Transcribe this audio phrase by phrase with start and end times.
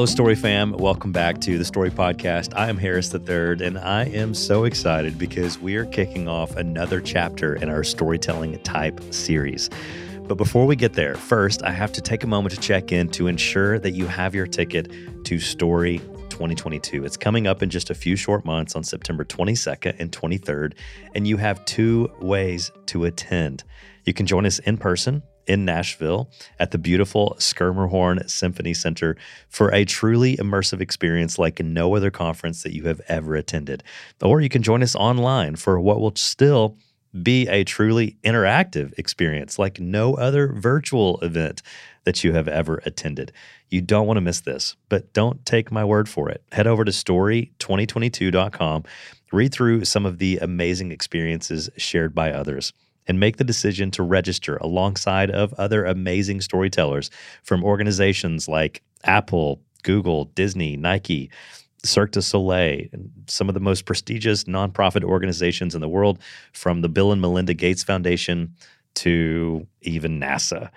[0.00, 0.72] Hello, Story fam.
[0.72, 2.54] Welcome back to the Story Podcast.
[2.56, 7.02] I am Harris III, and I am so excited because we are kicking off another
[7.02, 9.68] chapter in our storytelling type series.
[10.22, 13.10] But before we get there, first, I have to take a moment to check in
[13.10, 14.90] to ensure that you have your ticket
[15.26, 15.98] to Story
[16.30, 17.04] 2022.
[17.04, 20.72] It's coming up in just a few short months on September 22nd and 23rd,
[21.14, 23.64] and you have two ways to attend.
[24.06, 29.16] You can join us in person in Nashville at the beautiful Schermerhorn Symphony Center
[29.48, 33.82] for a truly immersive experience like no other conference that you have ever attended.
[34.22, 36.78] Or you can join us online for what will still
[37.20, 41.62] be a truly interactive experience like no other virtual event
[42.04, 43.32] that you have ever attended.
[43.70, 46.44] You don't want to miss this, but don't take my word for it.
[46.52, 48.84] Head over to story2022.com,
[49.32, 52.72] read through some of the amazing experiences shared by others
[53.06, 57.10] and make the decision to register alongside of other amazing storytellers
[57.42, 61.30] from organizations like Apple, Google, Disney, Nike,
[61.82, 66.18] Cirque du Soleil, and some of the most prestigious nonprofit organizations in the world,
[66.52, 68.54] from the Bill and Melinda Gates Foundation
[68.94, 70.70] to even NASA.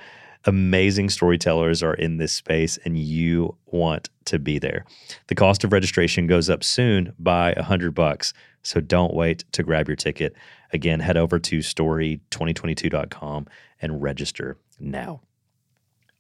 [0.46, 4.86] Amazing storytellers are in this space, and you want to be there.
[5.28, 9.64] The cost of registration goes up soon by a hundred bucks, so don't wait to
[9.64, 10.36] grab your ticket.
[10.74, 13.48] Again, head over to story2022.com
[13.82, 15.22] and register now.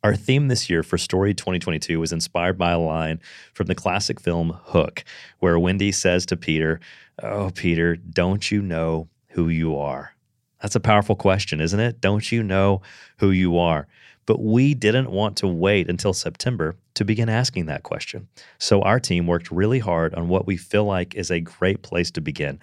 [0.04, 3.22] Our theme this year for Story 2022 was inspired by a line
[3.54, 5.06] from the classic film Hook,
[5.40, 6.82] where Wendy says to Peter,
[7.22, 10.14] Oh, Peter, don't you know who you are?
[10.62, 12.02] That's a powerful question, isn't it?
[12.02, 12.82] Don't you know
[13.18, 13.88] who you are?
[14.26, 18.28] But we didn't want to wait until September to begin asking that question.
[18.58, 22.12] So our team worked really hard on what we feel like is a great place
[22.12, 22.60] to begin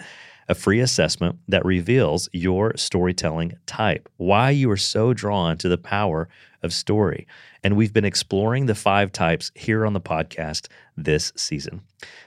[0.50, 5.78] a free assessment that reveals your storytelling type, why you are so drawn to the
[5.78, 6.28] power
[6.60, 7.24] of story.
[7.62, 11.82] And we've been exploring the five types here on the podcast this season.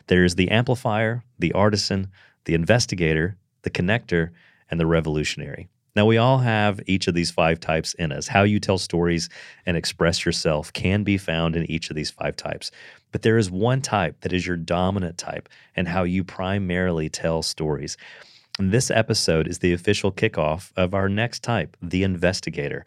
[0.08, 2.12] There's the amplifier, the artisan,
[2.46, 4.30] the investigator, the connector,
[4.72, 5.68] and the revolutionary.
[5.96, 8.28] Now, we all have each of these five types in us.
[8.28, 9.30] How you tell stories
[9.68, 12.72] and express yourself can be found in each of these five types.
[13.12, 17.44] But there is one type that is your dominant type and how you primarily tell
[17.44, 17.96] stories.
[18.58, 22.86] And this episode is the official kickoff of our next type, the investigator.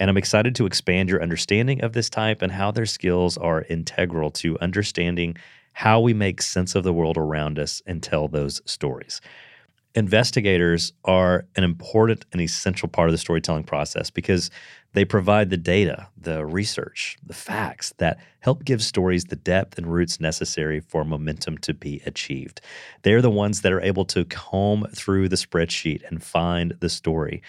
[0.00, 3.66] And I'm excited to expand your understanding of this type and how their skills are
[3.68, 5.36] integral to understanding
[5.74, 9.20] how we make sense of the world around us and tell those stories
[9.98, 14.50] investigators are an important and essential part of the storytelling process because
[14.94, 19.86] they provide the data, the research, the facts that help give stories the depth and
[19.86, 22.60] roots necessary for momentum to be achieved.
[23.02, 27.42] They're the ones that are able to comb through the spreadsheet and find the story.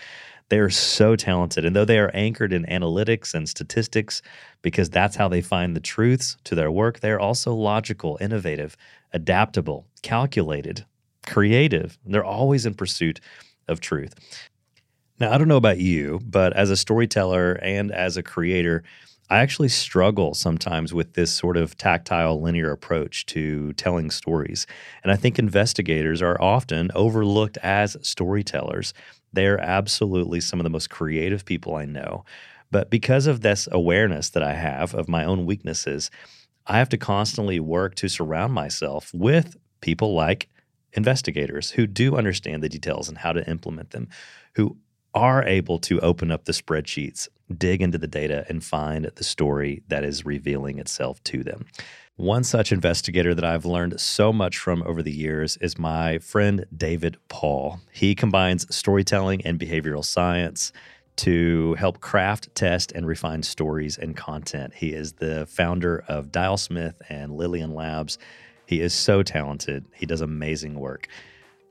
[0.49, 1.63] They are so talented.
[1.63, 4.21] And though they are anchored in analytics and statistics,
[4.61, 8.75] because that's how they find the truths to their work, they are also logical, innovative,
[9.13, 10.85] adaptable, calculated,
[11.29, 11.97] creative.
[12.05, 13.19] They're always in pursuit
[13.67, 14.13] of truth.
[15.19, 18.83] Now, I don't know about you, but as a storyteller and as a creator,
[19.29, 24.65] I actually struggle sometimes with this sort of tactile linear approach to telling stories.
[25.03, 28.93] And I think investigators are often overlooked as storytellers.
[29.31, 32.25] They're absolutely some of the most creative people I know.
[32.71, 36.09] But because of this awareness that I have of my own weaknesses,
[36.65, 40.49] I have to constantly work to surround myself with people like
[40.93, 44.07] investigators who do understand the details and how to implement them,
[44.55, 44.77] who
[45.13, 49.81] are able to open up the spreadsheets, dig into the data, and find the story
[49.87, 51.65] that is revealing itself to them.
[52.15, 56.65] One such investigator that I've learned so much from over the years is my friend
[56.75, 57.79] David Paull.
[57.91, 60.73] He combines storytelling and behavioral science
[61.15, 64.73] to help craft, test, and refine stories and content.
[64.75, 68.17] He is the founder of Dialsmith and Lillian Labs
[68.69, 69.83] he is so talented.
[69.95, 71.07] He does amazing work.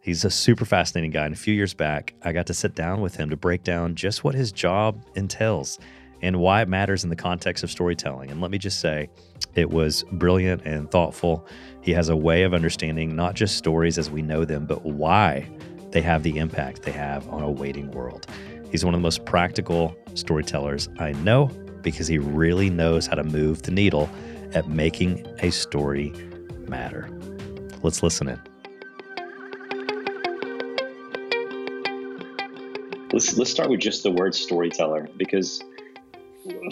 [0.00, 1.26] He's a super fascinating guy.
[1.26, 3.94] And a few years back, I got to sit down with him to break down
[3.94, 5.78] just what his job entails
[6.22, 8.32] and why it matters in the context of storytelling.
[8.32, 9.10] And let me just say,
[9.54, 11.46] it was brilliant and thoughtful.
[11.82, 15.48] He has a way of understanding not just stories as we know them, but why
[15.90, 18.26] they have the impact they have on a waiting world.
[18.72, 21.46] He's one of the most practical storytellers I know
[21.80, 24.10] because he really knows how to move the needle
[24.52, 26.12] at making a story
[26.68, 27.08] matter.
[27.82, 28.40] Let's listen in.
[33.12, 35.62] Let's let's start with just the word storyteller because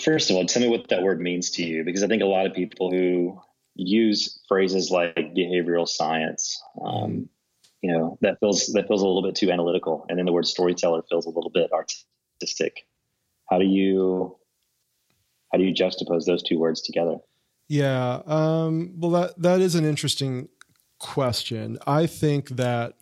[0.00, 2.26] first of all, tell me what that word means to you because I think a
[2.26, 3.40] lot of people who
[3.74, 7.28] use phrases like behavioral science, um,
[7.82, 10.46] you know, that feels that feels a little bit too analytical, and then the word
[10.46, 12.86] storyteller feels a little bit artistic.
[13.50, 14.36] How do you
[15.52, 17.16] how do you juxtapose those two words together?
[17.68, 18.22] Yeah.
[18.26, 20.48] Um, well, that that is an interesting
[20.98, 21.78] question.
[21.86, 22.94] I think that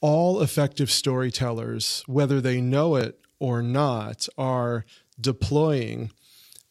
[0.00, 4.84] all effective storytellers, whether they know it or not, are
[5.20, 6.10] deploying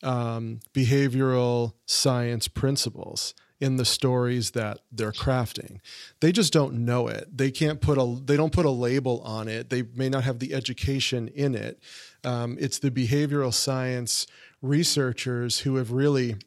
[0.03, 5.79] um, behavioral science principles in the stories that they're crafting.
[6.19, 7.37] They just don't know it.
[7.37, 9.69] They can't put a they don't put a label on it.
[9.69, 11.79] They may not have the education in it.
[12.23, 14.25] Um, it's the behavioral science
[14.61, 16.37] researchers who have really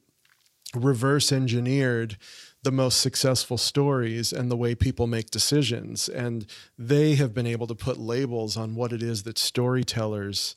[0.75, 2.17] reverse engineered
[2.63, 6.09] the most successful stories and the way people make decisions.
[6.09, 6.47] And
[6.79, 10.57] they have been able to put labels on what it is that storytellers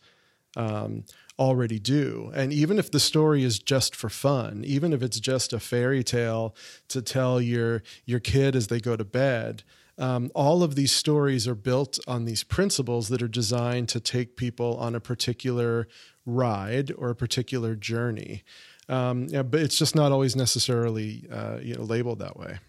[0.56, 1.04] um,
[1.38, 2.32] already do.
[2.34, 6.04] And even if the story is just for fun, even if it's just a fairy
[6.04, 6.56] tale
[6.88, 9.64] to tell your your kid as they go to bed,
[9.98, 14.36] um, all of these stories are built on these principles that are designed to take
[14.36, 15.88] people on a particular
[16.26, 18.44] ride or a particular journey.
[18.90, 22.60] Um, yeah, but it's just not always necessarily uh, you know labeled that way.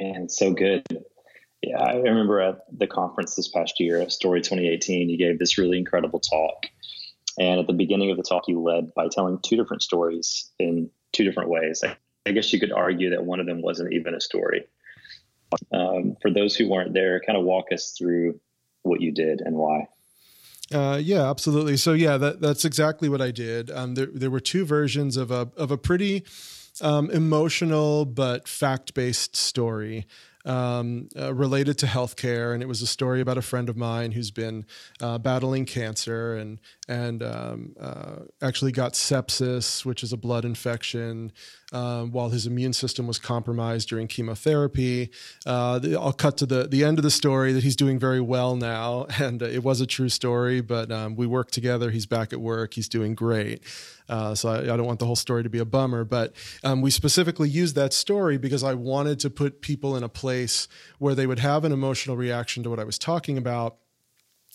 [0.00, 0.84] Man, so good.
[1.62, 5.78] Yeah, I remember at the conference this past year, Story 2018, you gave this really
[5.78, 6.66] incredible talk.
[7.38, 10.90] And at the beginning of the talk, you led by telling two different stories in
[11.12, 11.82] two different ways.
[11.84, 11.96] I,
[12.26, 14.66] I guess you could argue that one of them wasn't even a story.
[15.72, 18.40] Um, for those who weren't there, kind of walk us through
[18.82, 19.86] what you did and why.
[20.74, 21.76] Uh, yeah, absolutely.
[21.76, 23.70] So yeah, that, that's exactly what I did.
[23.70, 26.24] Um, there, there were two versions of a of a pretty
[26.80, 30.06] um, emotional but fact based story
[30.46, 34.12] um, uh, related to healthcare, and it was a story about a friend of mine
[34.12, 34.64] who's been
[35.00, 36.58] uh, battling cancer and
[36.88, 41.32] and um, uh, actually got sepsis, which is a blood infection,
[41.72, 45.10] um, while his immune system was compromised during chemotherapy.
[45.44, 48.54] Uh, I'll cut to the the end of the story that he's doing very well
[48.54, 50.60] now, and it was a true story.
[50.60, 51.90] But um, we worked together.
[51.90, 52.74] He's back at work.
[52.74, 53.62] He's doing great.
[54.08, 56.32] Uh, so I, I, don't want the whole story to be a bummer, but
[56.62, 60.68] um, we specifically used that story because I wanted to put people in a place
[60.98, 63.78] where they would have an emotional reaction to what I was talking about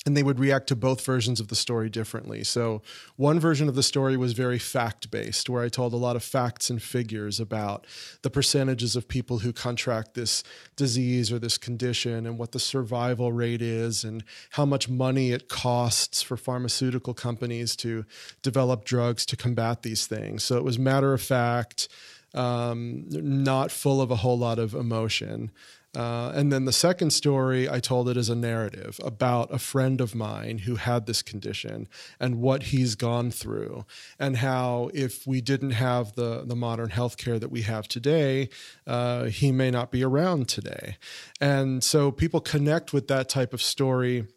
[0.05, 2.43] and they would react to both versions of the story differently.
[2.43, 2.81] So,
[3.17, 6.23] one version of the story was very fact based, where I told a lot of
[6.23, 7.85] facts and figures about
[8.23, 10.43] the percentages of people who contract this
[10.75, 15.49] disease or this condition and what the survival rate is and how much money it
[15.49, 18.03] costs for pharmaceutical companies to
[18.41, 20.43] develop drugs to combat these things.
[20.43, 21.89] So, it was matter of fact,
[22.33, 25.51] um, not full of a whole lot of emotion.
[25.95, 29.99] Uh, and then the second story, I told it as a narrative about a friend
[29.99, 31.89] of mine who had this condition
[32.19, 33.85] and what he's gone through,
[34.17, 38.49] and how if we didn't have the, the modern healthcare that we have today,
[38.87, 40.95] uh, he may not be around today.
[41.41, 44.27] And so people connect with that type of story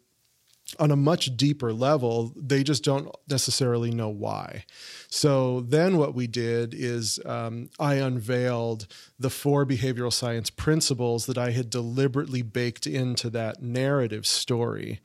[0.79, 4.65] on a much deeper level, they just don't necessarily know why.
[5.09, 8.87] So then what we did is um, I unveiled
[9.19, 15.01] the four behavioral science principles that I had deliberately baked into that narrative story.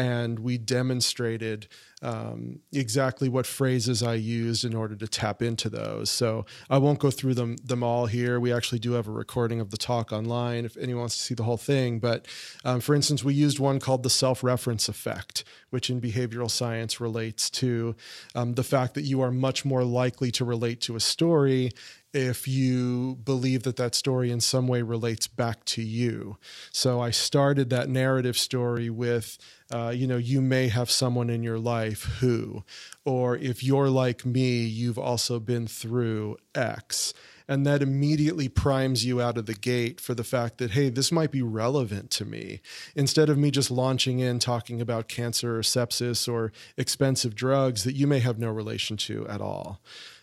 [0.00, 1.68] And we demonstrated
[2.00, 6.08] um, exactly what phrases I used in order to tap into those.
[6.08, 8.40] So I won't go through them them all here.
[8.40, 11.34] We actually do have a recording of the talk online if anyone wants to see
[11.34, 11.98] the whole thing.
[11.98, 12.26] But
[12.64, 16.98] um, for instance, we used one called the self reference effect, which in behavioral science
[16.98, 17.94] relates to
[18.34, 21.72] um, the fact that you are much more likely to relate to a story
[22.12, 26.36] if you believe that that story in some way relates back to you.
[26.72, 29.38] So I started that narrative story with,
[29.72, 32.64] uh, you know, you may have someone in your life who,
[33.04, 37.14] or if you're like me, you've also been through X.
[37.46, 41.10] And that immediately primes you out of the gate for the fact that, hey, this
[41.10, 42.60] might be relevant to me.
[42.94, 47.96] Instead of me just launching in talking about cancer or sepsis or expensive drugs that
[47.96, 49.80] you may have no relation to at all.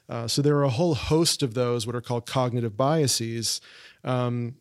[0.09, 3.59] Uh, so there are a whole host of those, what are called cognitive biases,
[4.03, 4.55] um,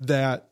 [0.00, 0.48] that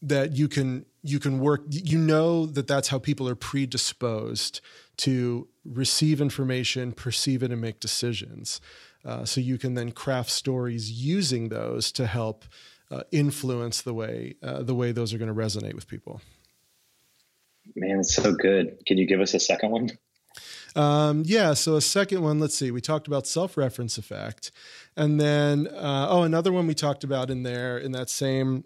[0.00, 1.62] that you can you can work.
[1.68, 4.60] You know that that's how people are predisposed
[4.98, 8.60] to receive information, perceive it, and make decisions.
[9.04, 12.44] Uh, so you can then craft stories using those to help
[12.90, 16.20] uh, influence the way uh, the way those are going to resonate with people.
[17.74, 18.84] Man, it's so good.
[18.86, 19.90] Can you give us a second one?
[20.74, 24.50] Um, yeah, so a second one, let's see, we talked about self reference effect.
[24.96, 28.64] And then, uh, oh, another one we talked about in there in that same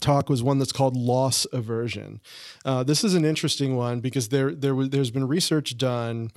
[0.00, 2.20] talk was one that's called loss aversion.
[2.64, 6.30] Uh, this is an interesting one because there, there there's been research done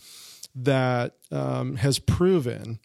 [0.56, 2.80] that um, has proven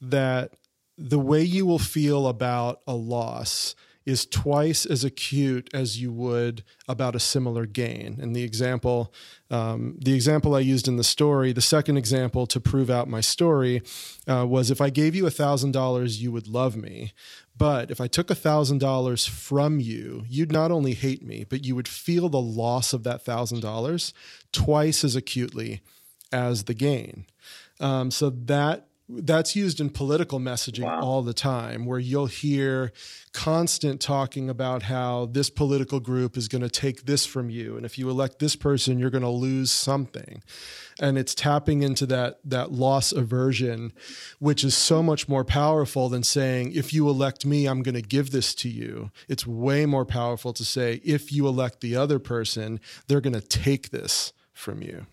[0.00, 0.52] that
[0.96, 3.74] the way you will feel about a loss
[4.08, 8.18] is twice as acute as you would about a similar gain.
[8.18, 9.12] And the example,
[9.50, 13.20] um, the example I used in the story, the second example to prove out my
[13.20, 13.82] story,
[14.26, 17.12] uh, was if I gave you a thousand dollars, you would love me.
[17.54, 21.66] But if I took a thousand dollars from you, you'd not only hate me, but
[21.66, 24.14] you would feel the loss of that thousand dollars
[24.52, 25.82] twice as acutely
[26.32, 27.26] as the gain.
[27.78, 31.00] Um, so that that's used in political messaging wow.
[31.00, 32.92] all the time where you'll hear
[33.32, 37.86] constant talking about how this political group is going to take this from you and
[37.86, 40.42] if you elect this person you're going to lose something.
[41.00, 43.92] And it's tapping into that that loss aversion
[44.40, 48.02] which is so much more powerful than saying if you elect me I'm going to
[48.02, 49.10] give this to you.
[49.26, 53.40] It's way more powerful to say if you elect the other person they're going to
[53.40, 55.06] take this from you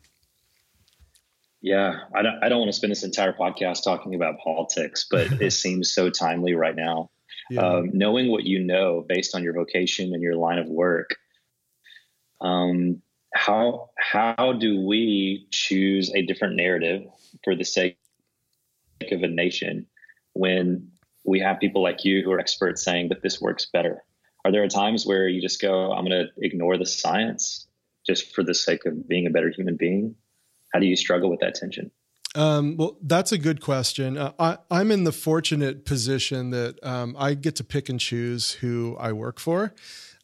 [1.66, 5.42] yeah, I don't, I don't want to spend this entire podcast talking about politics, but
[5.42, 7.10] it seems so timely right now.
[7.50, 7.62] Yeah.
[7.62, 11.16] Um, knowing what you know based on your vocation and your line of work,
[12.40, 13.02] um,
[13.34, 17.02] how how do we choose a different narrative
[17.44, 17.98] for the sake
[19.12, 19.88] of a nation
[20.34, 20.92] when
[21.26, 24.04] we have people like you who are experts saying that this works better?
[24.46, 27.68] Are there times where you just go, "I'm going to ignore the science
[28.06, 30.16] just for the sake of being a better human being"?
[30.76, 31.90] How do you struggle with that tension?
[32.36, 34.18] Um, well, that's a good question.
[34.18, 38.52] Uh, I, am in the fortunate position that um, I get to pick and choose
[38.52, 39.74] who I work for.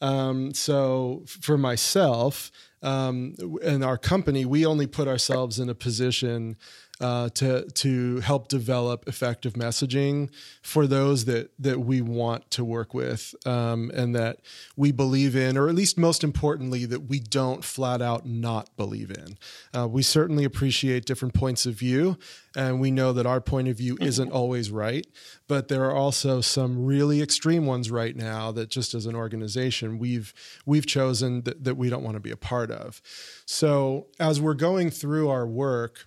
[0.01, 6.57] Um, so for myself um, and our company, we only put ourselves in a position
[7.01, 10.29] uh, to to help develop effective messaging
[10.61, 14.39] for those that that we want to work with um, and that
[14.75, 19.09] we believe in, or at least most importantly, that we don't flat out not believe
[19.11, 19.37] in.
[19.73, 22.17] Uh, we certainly appreciate different points of view,
[22.55, 25.07] and we know that our point of view isn't always right,
[25.47, 29.97] but there are also some really extreme ones right now that just as an organization
[29.97, 30.33] we've
[30.67, 33.01] we've chosen that, that we don't want to be a part of.
[33.45, 36.05] So as we're going through our work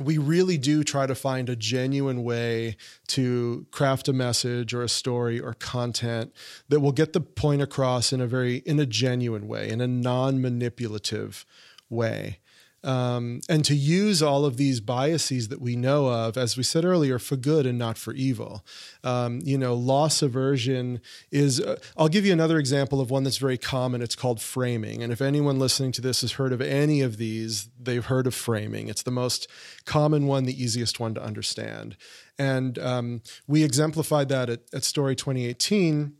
[0.00, 2.76] we really do try to find a genuine way
[3.08, 6.32] to craft a message or a story or content
[6.68, 9.88] that will get the point across in a very in a genuine way in a
[9.88, 11.44] non-manipulative
[11.90, 12.38] way
[12.84, 16.84] um, and to use all of these biases that we know of, as we said
[16.84, 18.64] earlier, for good and not for evil.
[19.02, 21.00] Um, you know, loss aversion
[21.32, 24.00] is, uh, I'll give you another example of one that's very common.
[24.00, 25.02] It's called framing.
[25.02, 28.34] And if anyone listening to this has heard of any of these, they've heard of
[28.34, 28.88] framing.
[28.88, 29.48] It's the most
[29.84, 31.96] common one, the easiest one to understand.
[32.38, 36.14] And um, we exemplified that at, at Story 2018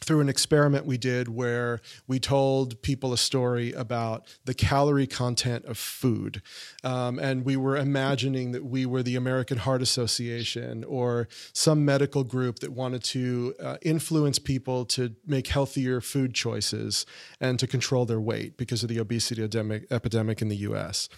[0.00, 5.64] through an experiment we did where we told people a story about the calorie content
[5.66, 6.42] of food.
[6.82, 12.24] Um, and we were imagining that we were the American Heart Association or some medical
[12.24, 17.06] group that wanted to uh, influence people to make healthier food choices
[17.40, 21.08] and to control their weight because of the obesity epidemic, epidemic in the US.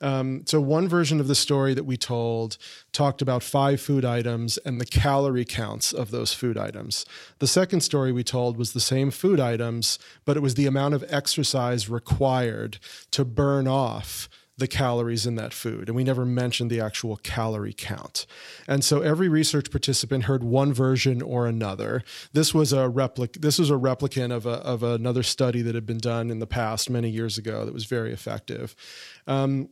[0.00, 2.56] Um, so, one version of the story that we told
[2.92, 7.04] talked about five food items and the calorie counts of those food items.
[7.38, 10.94] The second story we told was the same food items, but it was the amount
[10.94, 12.78] of exercise required
[13.10, 14.28] to burn off
[14.60, 15.88] the calories in that food.
[15.88, 18.26] And we never mentioned the actual calorie count.
[18.68, 22.04] And so every research participant heard one version or another.
[22.32, 25.86] This was a replic this was a replicant of, a, of another study that had
[25.86, 28.76] been done in the past many years ago that was very effective.
[29.26, 29.70] Um,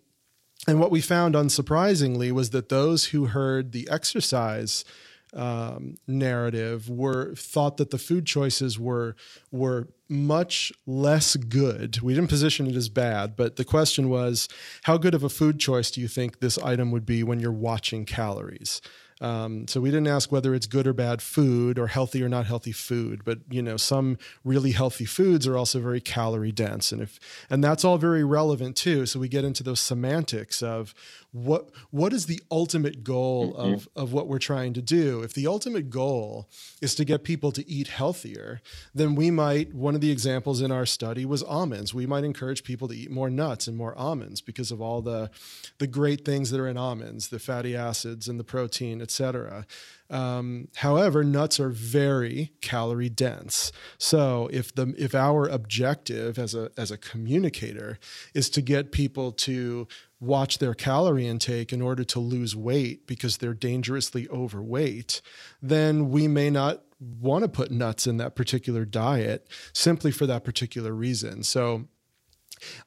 [0.68, 4.84] and what we found, unsurprisingly, was that those who heard the exercise
[5.32, 9.16] um, narrative were thought that the food choices were
[9.50, 12.00] were much less good.
[12.02, 14.48] We didn't position it as bad, but the question was,
[14.84, 17.50] how good of a food choice do you think this item would be when you're
[17.50, 18.82] watching calories?
[19.20, 22.46] Um, so we didn't ask whether it's good or bad food or healthy or not
[22.46, 27.02] healthy food, but you know some really healthy foods are also very calorie dense, and
[27.02, 27.18] if
[27.50, 29.06] and that's all very relevant too.
[29.06, 30.94] So we get into those semantics of
[31.32, 33.74] what what is the ultimate goal mm-hmm.
[33.74, 35.22] of of what we're trying to do.
[35.22, 36.48] If the ultimate goal
[36.80, 38.60] is to get people to eat healthier,
[38.94, 41.92] then we might one of the examples in our study was almonds.
[41.92, 45.30] We might encourage people to eat more nuts and more almonds because of all the
[45.78, 49.64] the great things that are in almonds, the fatty acids and the protein etc.
[50.10, 53.72] Um, however, nuts are very calorie dense.
[53.96, 57.98] So if the if our objective as a as a communicator
[58.34, 59.88] is to get people to
[60.20, 65.22] watch their calorie intake in order to lose weight because they're dangerously overweight,
[65.62, 70.44] then we may not want to put nuts in that particular diet simply for that
[70.44, 71.42] particular reason.
[71.42, 71.86] So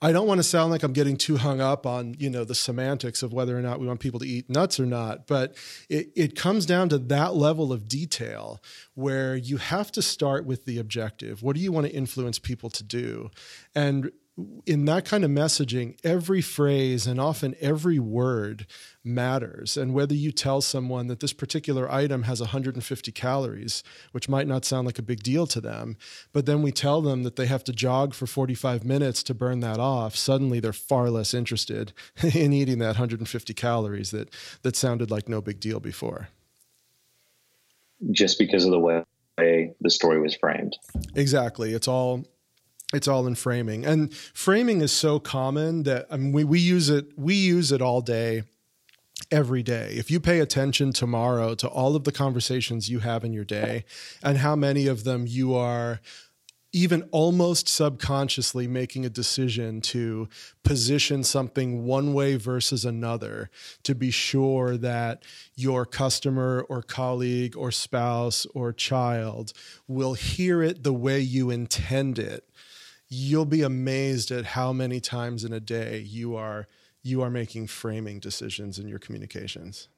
[0.01, 2.55] I don't want to sound like I'm getting too hung up on, you know, the
[2.55, 5.55] semantics of whether or not we want people to eat nuts or not, but
[5.89, 8.61] it, it comes down to that level of detail
[8.93, 11.41] where you have to start with the objective.
[11.43, 13.31] What do you want to influence people to do?
[13.73, 14.11] And
[14.65, 18.65] in that kind of messaging, every phrase and often every word
[19.03, 19.77] matters.
[19.77, 24.65] And whether you tell someone that this particular item has 150 calories, which might not
[24.65, 25.98] sound like a big deal to them,
[26.33, 29.60] but then we tell them that they have to jog for 45 minutes to burn
[29.62, 31.93] that off, suddenly they're far less interested
[32.33, 34.29] in eating that 150 calories that,
[34.62, 36.29] that sounded like no big deal before.
[38.12, 39.03] Just because of the way
[39.38, 40.77] the story was framed.
[41.15, 41.74] Exactly.
[41.74, 42.25] It's all
[42.93, 43.86] it's all in framing.
[43.86, 47.81] And framing is so common that I mean, we, we use it we use it
[47.81, 48.43] all day
[49.29, 49.93] every day.
[49.95, 53.86] If you pay attention tomorrow to all of the conversations you have in your day
[54.24, 56.01] and how many of them you are
[56.74, 60.29] even almost subconsciously making a decision to
[60.63, 63.50] position something one way versus another
[63.83, 65.24] to be sure that
[65.55, 69.51] your customer or colleague or spouse or child
[69.88, 72.48] will hear it the way you intend it
[73.13, 76.67] you'll be amazed at how many times in a day you are
[77.03, 79.89] you are making framing decisions in your communications.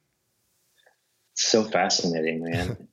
[1.35, 2.87] So fascinating, man.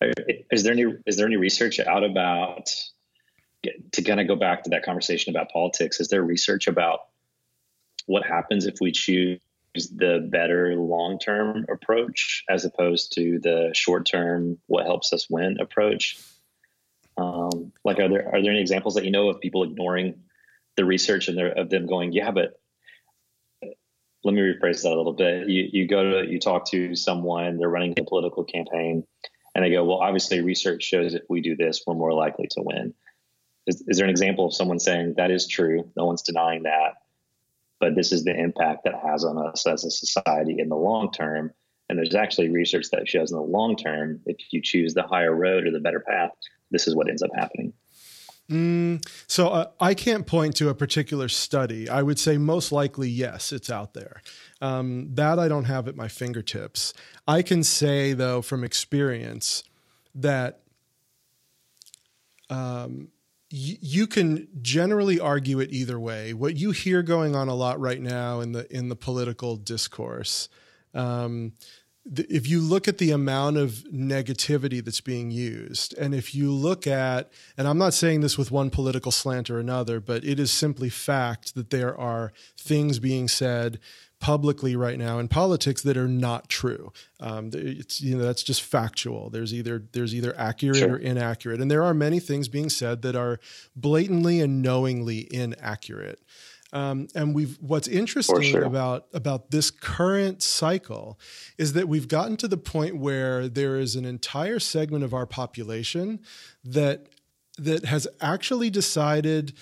[0.50, 2.70] is there any is there any research out about
[3.92, 6.00] to kind of go back to that conversation about politics?
[6.00, 7.00] Is there research about
[8.06, 9.38] what happens if we choose
[9.74, 15.58] the better long term approach as opposed to the short term what helps us win
[15.60, 16.18] approach?
[17.16, 20.22] Um, like, are there are there any examples that you know of people ignoring
[20.76, 22.60] the research and of them going, yeah, but
[24.24, 25.48] let me rephrase that a little bit.
[25.48, 29.04] You you go to you talk to someone, they're running a political campaign,
[29.54, 32.62] and they go, well, obviously research shows if we do this, we're more likely to
[32.62, 32.94] win.
[33.66, 35.90] Is, is there an example of someone saying that is true?
[35.96, 36.94] No one's denying that,
[37.80, 41.10] but this is the impact that has on us as a society in the long
[41.12, 41.52] term.
[41.88, 45.34] And there's actually research that shows in the long term, if you choose the higher
[45.34, 46.30] road or the better path,
[46.70, 47.72] this is what ends up happening.
[48.50, 51.88] Mm, so uh, I can't point to a particular study.
[51.88, 54.22] I would say most likely, yes, it's out there.
[54.60, 56.94] Um, that I don't have at my fingertips.
[57.26, 59.64] I can say, though, from experience,
[60.14, 60.60] that
[62.48, 63.08] um,
[63.52, 66.32] y- you can generally argue it either way.
[66.32, 70.48] What you hear going on a lot right now in the in the political discourse.
[70.96, 71.52] Um,
[72.14, 76.86] if you look at the amount of negativity that's being used, and if you look
[76.86, 80.52] at, and I'm not saying this with one political slant or another, but it is
[80.52, 83.80] simply fact that there are things being said
[84.20, 86.92] publicly right now in politics that are not true.
[87.20, 89.28] Um, it's you know that's just factual.
[89.28, 90.94] There's either there's either accurate sure.
[90.94, 93.40] or inaccurate, and there are many things being said that are
[93.74, 96.20] blatantly and knowingly inaccurate.
[96.72, 98.64] Um, and we've what's interesting sure.
[98.64, 101.18] about about this current cycle
[101.58, 105.26] is that we've gotten to the point where there is an entire segment of our
[105.26, 106.20] population
[106.64, 107.06] that
[107.58, 109.54] that has actually decided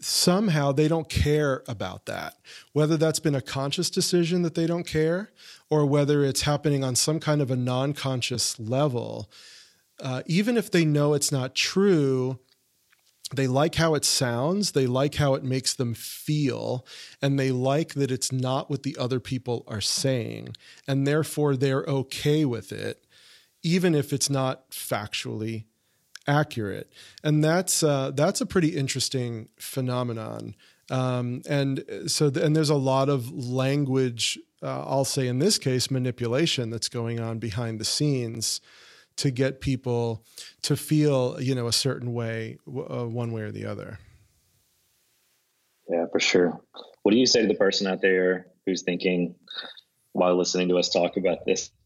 [0.00, 2.36] somehow they don't care about that.
[2.72, 5.30] Whether that's been a conscious decision that they don't care,
[5.70, 9.30] or whether it's happening on some kind of a non-conscious level,
[10.02, 12.38] uh, even if they know it's not true,
[13.32, 16.86] they like how it sounds, they like how it makes them feel,
[17.22, 20.54] and they like that it's not what the other people are saying.
[20.86, 23.06] And therefore, they're okay with it,
[23.62, 25.64] even if it's not factually
[26.26, 26.92] accurate.
[27.22, 30.54] And that's, uh, that's a pretty interesting phenomenon.
[30.90, 35.56] Um, and so, th- and there's a lot of language, uh, I'll say in this
[35.56, 38.60] case, manipulation that's going on behind the scenes
[39.16, 40.24] to get people
[40.62, 43.98] to feel you know a certain way uh, one way or the other.
[45.88, 46.60] Yeah for sure.
[47.02, 49.34] What do you say to the person out there who's thinking
[50.12, 51.70] while listening to us talk about this?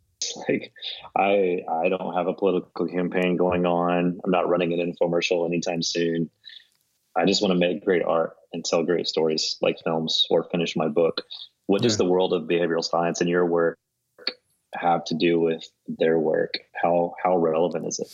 [0.49, 0.73] Like
[1.17, 4.21] i i don't have a political campaign going on.
[4.25, 6.29] I'm not running an infomercial anytime soon.
[7.17, 10.75] I just want to make great art and tell great stories like films or finish
[10.75, 11.23] my book.
[11.67, 11.89] What yeah.
[11.89, 13.79] does the world of behavioral science and your work
[14.81, 16.55] have to do with their work?
[16.75, 18.09] How how relevant is it?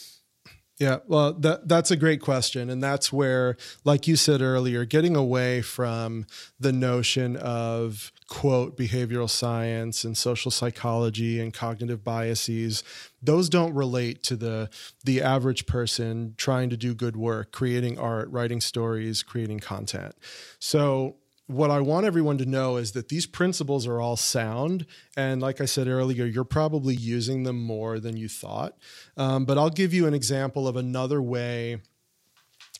[0.80, 5.14] Yeah, well, that that's a great question, and that's where, like you said earlier, getting
[5.14, 6.26] away from
[6.58, 12.82] the notion of quote behavioral science and social psychology and cognitive biases,
[13.22, 14.68] those don't relate to the
[15.04, 20.16] the average person trying to do good work, creating art, writing stories, creating content.
[20.58, 24.86] So what I want everyone to know is that these principles are all sound.
[25.16, 28.76] And like I said earlier, you're probably using them more than you thought.
[29.16, 31.82] Um, but I'll give you an example of another way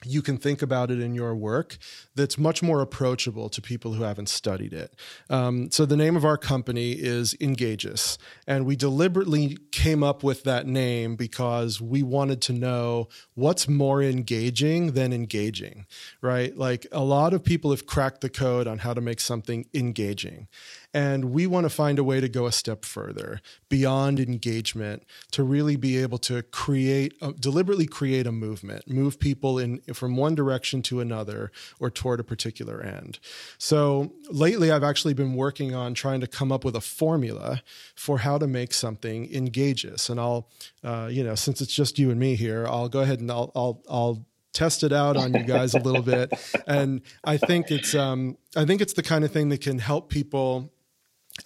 [0.04, 1.78] you can think about it in your work
[2.14, 4.94] that's much more approachable to people who haven't studied it.
[5.30, 10.44] Um, so, the name of our company is Engageous, and we deliberately came up with
[10.44, 15.87] that name because we wanted to know what's more engaging than engaging,
[16.20, 16.57] right?
[16.57, 20.48] Like a lot of people have cracked the code on how to make something engaging.
[20.94, 25.02] And we want to find a way to go a step further beyond engagement
[25.33, 30.16] to really be able to create, uh, deliberately create a movement, move people in from
[30.16, 33.18] one direction to another or toward a particular end.
[33.59, 37.62] So lately, I've actually been working on trying to come up with a formula
[37.96, 40.09] for how to make something engageous.
[40.09, 40.48] And I'll,
[40.85, 43.50] uh, you know, since it's just you and me here, I'll go ahead and I'll,
[43.57, 46.33] I'll, I'll test it out on you guys a little bit
[46.68, 50.09] and i think it's um, i think it's the kind of thing that can help
[50.09, 50.72] people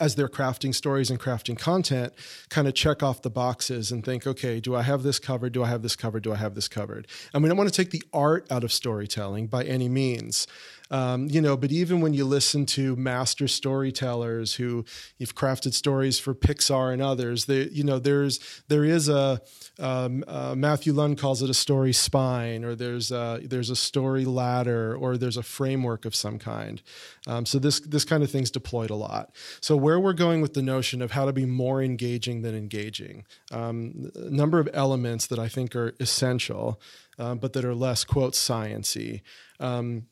[0.01, 2.12] as they're crafting stories and crafting content,
[2.51, 5.53] kind of check off the boxes and think, okay, do I have this covered?
[5.53, 6.22] Do I have this covered?
[6.22, 7.07] Do I have this covered?
[7.33, 10.46] And we don't want to take the art out of storytelling by any means.
[10.90, 14.85] Um, you know, but even when you listen to master storytellers who
[15.18, 19.40] you've crafted stories for Pixar and others, they, you know, there's there is a
[19.79, 24.24] um, uh, Matthew Luhn calls it a story spine, or there's a, there's a story
[24.24, 26.83] ladder, or there's a framework of some kind.
[27.27, 29.35] Um, so this this kind of thing's deployed a lot.
[29.61, 33.24] So where we're going with the notion of how to be more engaging than engaging,
[33.53, 36.81] um, a number of elements that I think are essential,
[37.18, 39.20] uh, but that are less quote sciency.
[39.61, 40.07] Um,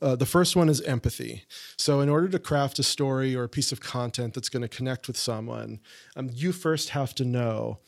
[0.00, 1.44] uh, the first one is empathy.
[1.76, 4.68] So, in order to craft a story or a piece of content that's going to
[4.68, 5.80] connect with someone,
[6.16, 7.78] um, you first have to know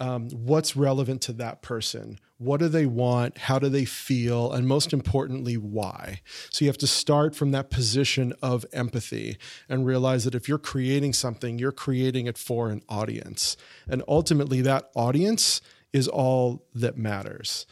[0.00, 2.20] um, what's relevant to that person.
[2.36, 3.36] What do they want?
[3.38, 4.52] How do they feel?
[4.52, 6.20] And most importantly, why?
[6.50, 10.58] So, you have to start from that position of empathy and realize that if you're
[10.58, 13.56] creating something, you're creating it for an audience.
[13.88, 15.60] And ultimately, that audience
[15.92, 17.66] is all that matters.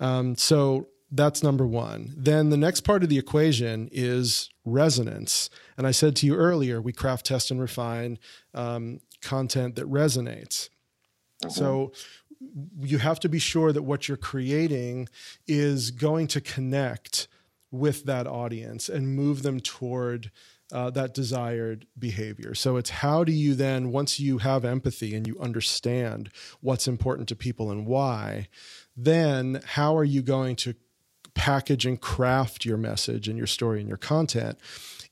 [0.00, 2.14] Um, so, that's number one.
[2.16, 5.50] Then the next part of the equation is resonance.
[5.76, 8.18] And I said to you earlier, we craft, test, and refine
[8.54, 10.70] um, content that resonates.
[11.44, 11.50] Uh-huh.
[11.50, 11.92] So
[12.80, 15.08] you have to be sure that what you're creating
[15.46, 17.28] is going to connect
[17.70, 20.30] with that audience and move them toward
[20.72, 22.54] uh, that desired behavior.
[22.54, 27.28] So it's how do you then, once you have empathy and you understand what's important
[27.28, 28.48] to people and why,
[28.96, 30.74] then how are you going to
[31.34, 34.58] package and craft your message and your story and your content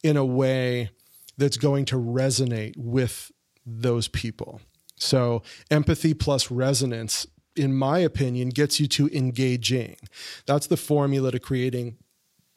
[0.02, 0.90] in a way
[1.36, 3.32] that's going to resonate with
[3.66, 4.60] those people.
[4.96, 9.96] So, empathy plus resonance, in my opinion, gets you to engaging.
[10.46, 11.96] That's the formula to creating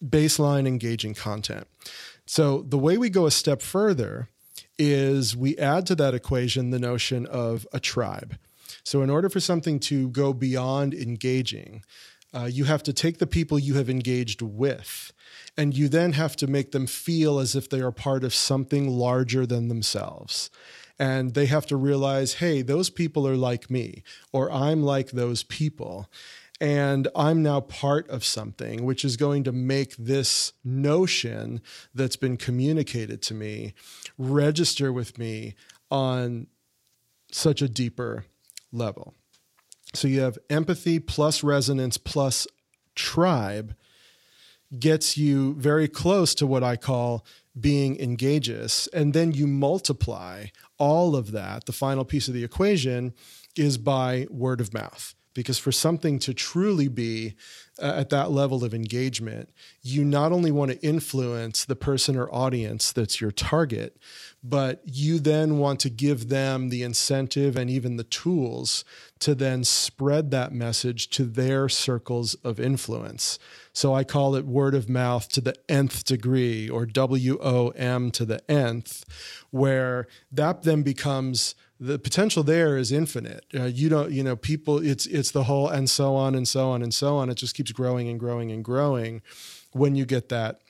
[0.04, 1.68] baseline engaging content.
[2.26, 4.28] So, the way we go a step further
[4.78, 8.38] is we add to that equation the notion of a tribe.
[8.84, 11.84] So, in order for something to go beyond engaging,
[12.34, 15.14] uh, you have to take the people you have engaged with,
[15.58, 18.90] and you then have to make them feel as if they are part of something
[18.90, 20.50] larger than themselves.
[21.00, 25.44] And they have to realize, hey, those people are like me, or I'm like those
[25.44, 26.10] people.
[26.62, 31.62] And I'm now part of something which is going to make this notion
[31.94, 33.74] that's been communicated to me
[34.18, 35.56] register with me
[35.92, 36.48] on
[37.32, 38.26] such a deeper
[38.72, 39.14] level.
[39.94, 42.48] So you have empathy plus resonance plus
[42.96, 43.76] tribe
[44.80, 47.26] gets you very close to what I call
[47.60, 48.88] being engageous.
[48.88, 51.66] And then you multiply all of that.
[51.66, 53.14] The final piece of the equation
[53.56, 55.14] is by word of mouth.
[55.34, 57.36] Because for something to truly be
[57.82, 59.50] uh, at that level of engagement,
[59.82, 63.98] you not only want to influence the person or audience that's your target,
[64.44, 68.86] but you then want to give them the incentive and even the tools
[69.20, 73.40] to then spread that message to their circles of influence.
[73.72, 78.52] So I call it word of mouth to the nth degree or WOM to the
[78.52, 79.06] nth,
[79.50, 83.46] where that then becomes the potential there is infinite.
[83.54, 86.70] Uh, you don't, you know, people, it's, it's the whole and so on and so
[86.70, 87.30] on and so on.
[87.30, 89.22] It just keeps growing and growing and growing
[89.74, 90.62] when you get that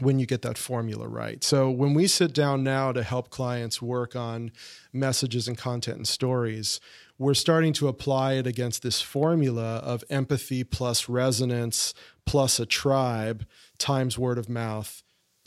[0.00, 1.42] when you get that formula right.
[1.42, 4.52] So when we sit down now to help clients work on
[4.92, 6.80] messages and content and stories,
[7.16, 11.94] we're starting to apply it against this formula of empathy plus resonance
[12.26, 13.46] plus a tribe
[13.78, 15.02] times word of mouth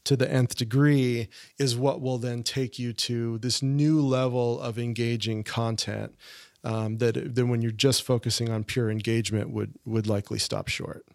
[0.10, 4.80] to the nth degree is what will then take you to this new level of
[4.80, 6.16] engaging content
[6.64, 11.06] um, that then when you're just focusing on pure engagement would would likely stop short.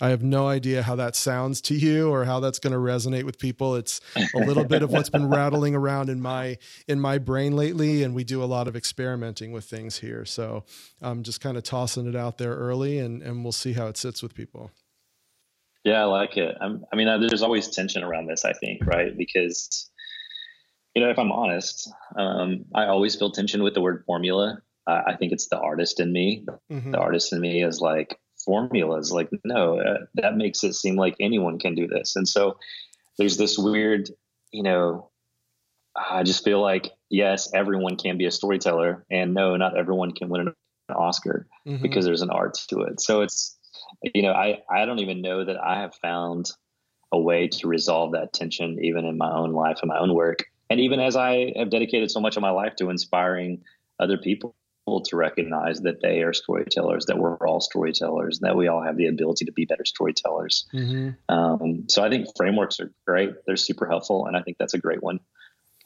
[0.00, 3.24] I have no idea how that sounds to you or how that's going to resonate
[3.24, 3.74] with people.
[3.74, 4.00] It's
[4.34, 8.14] a little bit of what's been rattling around in my in my brain lately, and
[8.14, 10.24] we do a lot of experimenting with things here.
[10.24, 10.62] So
[11.02, 13.96] I'm just kind of tossing it out there early, and and we'll see how it
[13.96, 14.70] sits with people.
[15.84, 16.56] Yeah, I like it.
[16.60, 18.44] I'm, i mean, there's always tension around this.
[18.44, 19.16] I think, right?
[19.16, 19.90] Because
[20.94, 24.58] you know, if I'm honest, um, I always feel tension with the word formula.
[24.86, 26.46] Uh, I think it's the artist in me.
[26.70, 26.92] Mm-hmm.
[26.92, 29.12] The artist in me is like, formulas.
[29.12, 32.16] Like, no, uh, that makes it seem like anyone can do this.
[32.16, 32.58] And so
[33.18, 34.10] there's this weird,
[34.52, 35.10] you know,
[35.96, 39.04] I just feel like, yes, everyone can be a storyteller.
[39.10, 40.54] And no, not everyone can win an
[40.94, 41.82] Oscar mm-hmm.
[41.82, 43.00] because there's an art to it.
[43.00, 43.56] So it's,
[44.02, 46.50] you know, I, I don't even know that I have found
[47.12, 50.44] a way to resolve that tension, even in my own life and my own work.
[50.70, 53.62] And even as I have dedicated so much of my life to inspiring
[54.00, 58.82] other people to recognize that they are storytellers, that we're all storytellers, that we all
[58.82, 60.66] have the ability to be better storytellers.
[60.74, 61.10] Mm-hmm.
[61.34, 64.78] Um, so I think frameworks are great; they're super helpful, and I think that's a
[64.78, 65.20] great one.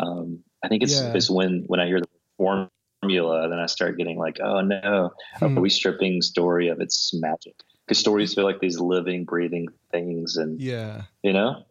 [0.01, 1.13] Um, I think it's, yeah.
[1.15, 5.59] it's when when I hear the formula, then I start getting like, oh no, hmm.
[5.59, 7.55] are we stripping story of its magic?
[7.89, 11.65] Because stories feel like these living, breathing things, and yeah, you know.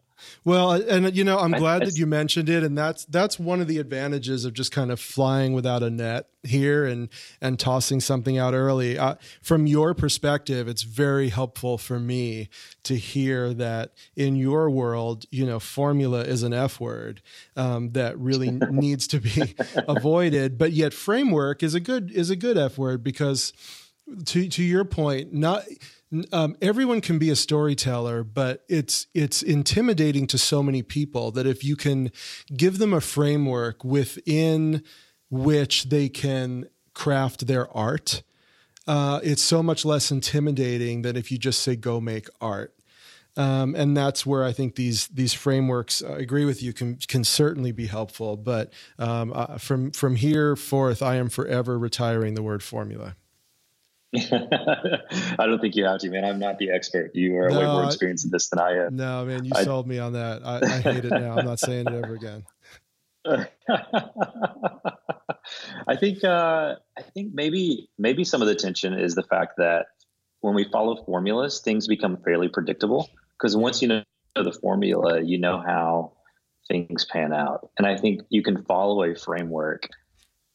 [0.44, 3.68] Well, and you know, I'm glad that you mentioned it, and that's that's one of
[3.68, 7.08] the advantages of just kind of flying without a net here and
[7.40, 8.98] and tossing something out early.
[8.98, 12.48] Uh, from your perspective, it's very helpful for me
[12.82, 17.22] to hear that in your world, you know, formula is an F word
[17.56, 19.54] um, that really needs to be
[19.86, 23.52] avoided, but yet framework is a good is a good F word because
[24.26, 25.64] to to your point, not
[26.32, 31.46] um, everyone can be a storyteller, but it's it's intimidating to so many people that
[31.46, 32.10] if you can
[32.54, 34.82] give them a framework within
[35.30, 38.22] which they can craft their art,
[38.86, 42.74] uh, it's so much less intimidating than if you just say go make art.
[43.36, 47.22] Um, and that's where I think these these frameworks, I agree with you, can can
[47.22, 48.36] certainly be helpful.
[48.36, 53.14] But um, uh, from from here forth, I am forever retiring the word formula.
[54.16, 56.24] I don't think you have to, man.
[56.24, 57.10] I'm not the expert.
[57.14, 58.96] You are no, way more experienced in this than I am.
[58.96, 60.40] No, man, you I, sold me on that.
[60.44, 61.36] I, I hate it now.
[61.36, 62.44] I'm not saying it ever again.
[65.86, 69.86] I think uh, I think maybe maybe some of the tension is the fact that
[70.40, 73.10] when we follow formulas, things become fairly predictable.
[73.36, 74.02] Because once you know
[74.34, 76.12] the formula, you know how
[76.68, 77.68] things pan out.
[77.76, 79.88] And I think you can follow a framework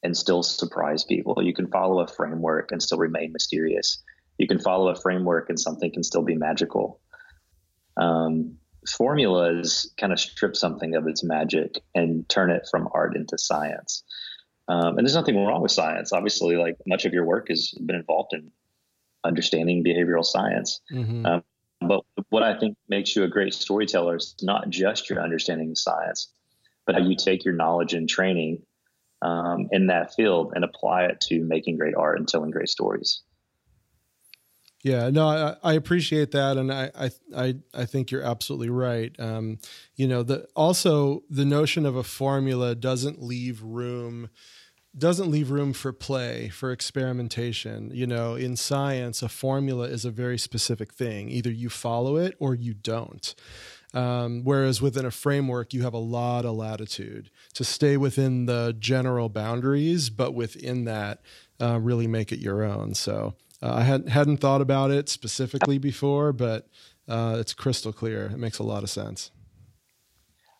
[0.03, 1.41] and still surprise people.
[1.41, 4.03] You can follow a framework and still remain mysterious.
[4.37, 6.99] You can follow a framework and something can still be magical.
[7.95, 8.57] Um,
[8.89, 14.03] formulas kind of strip something of its magic and turn it from art into science.
[14.67, 16.11] Um, and there's nothing wrong with science.
[16.11, 18.51] Obviously, like much of your work has been involved in
[19.23, 20.81] understanding behavioral science.
[20.91, 21.25] Mm-hmm.
[21.25, 21.43] Um,
[21.81, 25.77] but what I think makes you a great storyteller is not just your understanding of
[25.77, 26.31] science,
[26.85, 28.63] but how you take your knowledge and training
[29.23, 33.21] um, in that field and apply it to making great art and telling great stories.
[34.83, 36.91] Yeah, no, I, I appreciate that, and I,
[37.33, 39.15] I, I think you're absolutely right.
[39.17, 39.59] Um,
[39.95, 44.29] you know, the also the notion of a formula doesn't leave room
[44.95, 50.11] doesn't leave room for play for experimentation you know in science a formula is a
[50.11, 53.33] very specific thing either you follow it or you don't
[53.93, 58.75] um, whereas within a framework, you have a lot of latitude to stay within the
[58.79, 61.21] general boundaries, but within that,
[61.61, 62.95] uh, really make it your own.
[62.95, 66.67] So uh, I had, hadn't thought about it specifically before, but
[67.07, 68.25] uh, it's crystal clear.
[68.25, 69.31] It makes a lot of sense.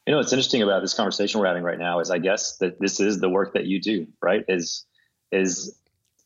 [0.06, 2.80] You know, what's interesting about this conversation we're having right now is I guess that
[2.80, 4.44] this is the work that you do, right?
[4.48, 4.86] Is,
[5.32, 5.80] is,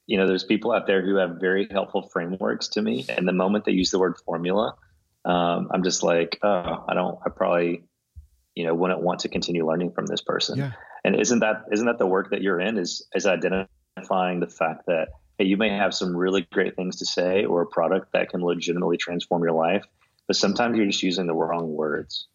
[0.07, 3.05] you know, there's people out there who have very helpful frameworks to me.
[3.07, 4.75] And the moment they use the word formula,
[5.27, 7.83] um, I'm just like, oh, I don't, I probably,
[8.55, 10.57] you know, wouldn't want to continue learning from this person.
[10.57, 10.71] Yeah.
[11.03, 14.87] And isn't that, isn't that the work that you're in is, is identifying the fact
[14.87, 18.29] that, hey, you may have some really great things to say or a product that
[18.29, 19.85] can legitimately transform your life,
[20.25, 22.27] but sometimes you're just using the wrong words.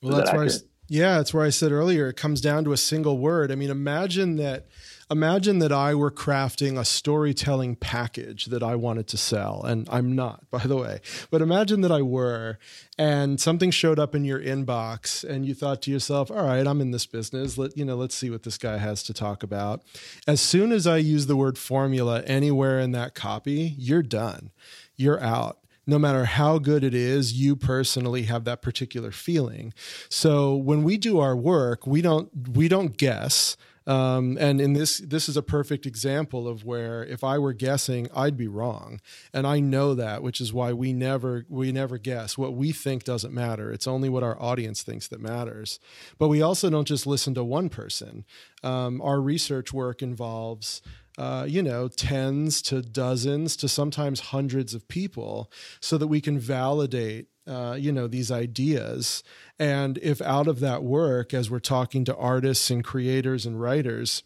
[0.00, 0.50] Well, is that's that why, I,
[0.88, 3.50] yeah, that's where I said earlier, it comes down to a single word.
[3.50, 4.68] I mean, imagine that,
[5.10, 10.14] imagine that I were crafting a storytelling package that I wanted to sell, and I'm
[10.14, 12.58] not, by the way, but imagine that I were,
[12.98, 16.80] and something showed up in your inbox, and you thought to yourself, "All right, I'm
[16.80, 17.58] in this business.
[17.58, 19.82] Let you know, let's see what this guy has to talk about."
[20.26, 24.50] As soon as I use the word formula anywhere in that copy, you're done.
[24.96, 29.74] You're out no matter how good it is, you personally have that particular feeling.
[30.08, 33.56] So when we do our work, we don't we don't guess.
[33.86, 38.08] Um, and in this, this is a perfect example of where if I were guessing,
[38.14, 39.00] I'd be wrong,
[39.32, 42.38] and I know that, which is why we never we never guess.
[42.38, 43.70] What we think doesn't matter.
[43.70, 45.80] It's only what our audience thinks that matters.
[46.18, 48.24] But we also don't just listen to one person.
[48.62, 50.80] Um, our research work involves
[51.16, 56.38] uh, you know, tens to dozens to sometimes hundreds of people so that we can
[56.38, 59.22] validate, uh, you know, these ideas.
[59.58, 64.22] And if out of that work, as we're talking to artists and creators and writers,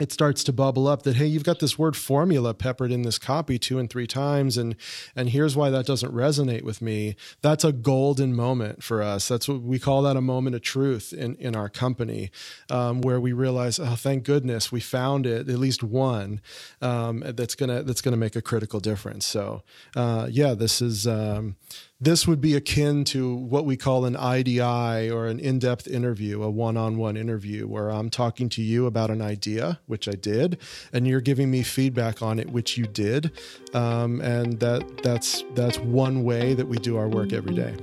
[0.00, 3.18] it starts to bubble up that hey you've got this word formula peppered in this
[3.18, 4.76] copy two and three times and
[5.14, 7.16] and here's why that doesn't resonate with me.
[7.40, 9.28] That's a golden moment for us.
[9.28, 12.30] That's what we call that a moment of truth in in our company
[12.70, 16.40] um, where we realize oh thank goodness we found it at least one
[16.82, 19.24] um, that's gonna that's gonna make a critical difference.
[19.24, 19.62] So
[19.94, 21.56] uh, yeah this is um,
[22.00, 26.42] this would be akin to what we call an IDI or an in depth interview,
[26.42, 30.12] a one on one interview, where I'm talking to you about an idea, which I
[30.12, 30.58] did,
[30.92, 33.32] and you're giving me feedback on it, which you did.
[33.72, 37.74] Um, and that, that's, that's one way that we do our work every day.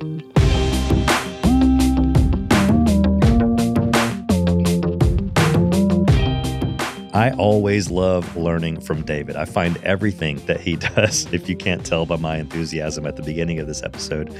[7.13, 9.35] I always love learning from David.
[9.35, 13.21] I find everything that he does, if you can't tell by my enthusiasm at the
[13.21, 14.35] beginning of this episode,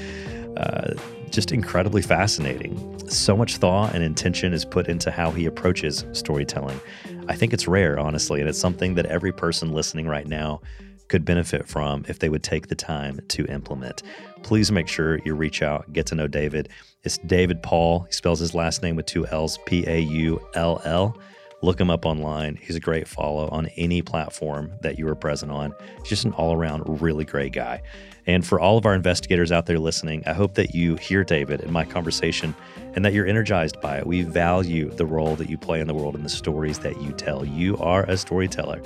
[0.56, 0.94] uh,
[1.30, 3.08] just incredibly fascinating.
[3.08, 6.80] So much thought and intention is put into how he approaches storytelling.
[7.28, 10.60] I think it's rare, honestly, and it's something that every person listening right now
[11.06, 14.02] could benefit from if they would take the time to implement.
[14.42, 16.70] Please make sure you reach out, get to know David.
[17.04, 18.00] It's David Paull.
[18.00, 21.16] He spells his last name with two L's, P A U L L.
[21.64, 22.56] Look him up online.
[22.56, 25.74] He's a great follow on any platform that you are present on.
[26.00, 27.80] He's just an all around really great guy.
[28.26, 31.62] And for all of our investigators out there listening, I hope that you hear David
[31.62, 32.54] in my conversation
[32.94, 34.06] and that you're energized by it.
[34.06, 37.12] We value the role that you play in the world and the stories that you
[37.12, 37.46] tell.
[37.46, 38.82] You are a storyteller.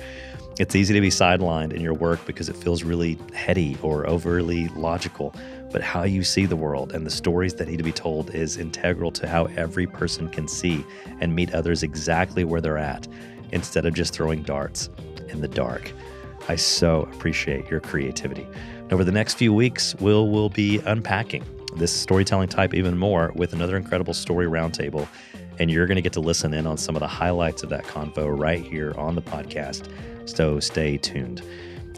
[0.57, 4.69] It's easy to be sidelined in your work because it feels really heady or overly
[4.69, 5.35] logical
[5.71, 8.57] but how you see the world and the stories that need to be told is
[8.57, 10.83] integral to how every person can see
[11.19, 13.07] and meet others exactly where they're at
[13.51, 14.89] instead of just throwing darts
[15.29, 15.91] in the dark.
[16.47, 18.47] I so appreciate your creativity.
[18.91, 23.53] Over the next few weeks, we'll, we'll be unpacking this storytelling type even more with
[23.53, 25.07] another incredible story roundtable.
[25.59, 27.83] And you're going to get to listen in on some of the highlights of that
[27.83, 29.91] convo right here on the podcast.
[30.25, 31.43] So stay tuned.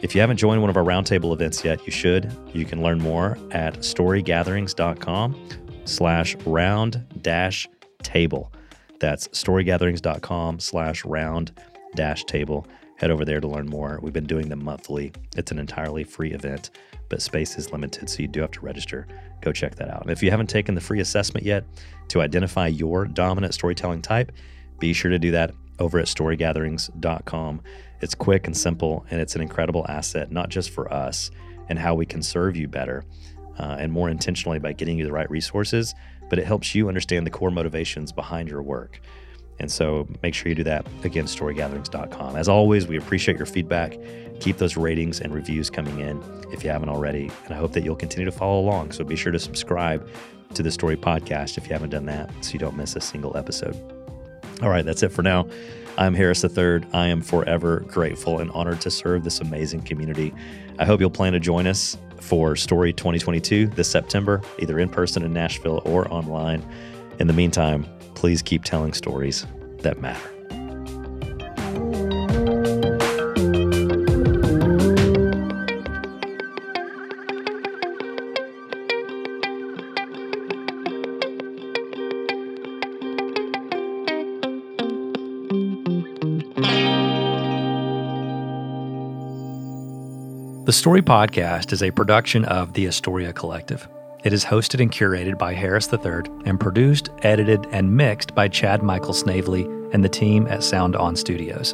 [0.01, 2.35] If you haven't joined one of our roundtable events yet, you should.
[2.53, 5.49] You can learn more at storygatherings.com
[5.85, 7.69] slash round dash
[8.01, 8.51] table.
[8.99, 11.51] That's storygatherings.com slash round
[11.95, 12.65] dash table.
[12.97, 13.99] Head over there to learn more.
[14.01, 15.13] We've been doing them monthly.
[15.35, 16.71] It's an entirely free event,
[17.09, 19.07] but space is limited, so you do have to register.
[19.41, 20.01] Go check that out.
[20.01, 21.63] And if you haven't taken the free assessment yet
[22.07, 24.31] to identify your dominant storytelling type,
[24.79, 27.61] be sure to do that over at storygatherings.com.
[28.01, 31.31] It's quick and simple, and it's an incredible asset, not just for us
[31.69, 33.05] and how we can serve you better
[33.57, 35.93] uh, and more intentionally by getting you the right resources,
[36.29, 38.99] but it helps you understand the core motivations behind your work.
[39.59, 40.85] And so make sure you do that.
[41.03, 42.35] Again, storygatherings.com.
[42.35, 43.95] As always, we appreciate your feedback.
[44.39, 47.29] Keep those ratings and reviews coming in if you haven't already.
[47.45, 48.91] And I hope that you'll continue to follow along.
[48.91, 50.09] So be sure to subscribe
[50.55, 53.37] to the Story Podcast if you haven't done that so you don't miss a single
[53.37, 53.75] episode.
[54.63, 55.47] All right, that's it for now.
[55.97, 56.81] I'm Harris III.
[56.93, 60.33] I am forever grateful and honored to serve this amazing community.
[60.79, 65.23] I hope you'll plan to join us for Story 2022 this September, either in person
[65.23, 66.65] in Nashville or online.
[67.19, 69.45] In the meantime, please keep telling stories
[69.79, 70.40] that matter.
[90.71, 93.89] The Story Podcast is a production of the Astoria Collective.
[94.23, 98.81] It is hosted and curated by Harris III and produced, edited, and mixed by Chad
[98.81, 101.73] Michael Snavely and the team at Sound On Studios.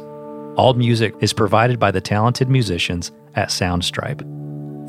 [0.56, 4.22] All music is provided by the talented musicians at Soundstripe.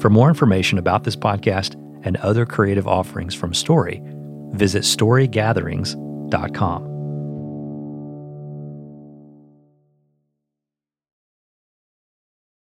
[0.02, 4.02] For more information about this podcast and other creative offerings from Story,
[4.54, 6.89] visit storygatherings.com.